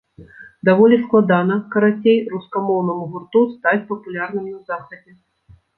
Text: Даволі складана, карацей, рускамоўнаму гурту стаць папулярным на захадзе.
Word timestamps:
Даволі 0.69 0.97
складана, 1.03 1.57
карацей, 1.75 2.17
рускамоўнаму 2.33 3.03
гурту 3.13 3.45
стаць 3.55 3.87
папулярным 3.95 4.53
на 4.53 4.59
захадзе. 4.73 5.13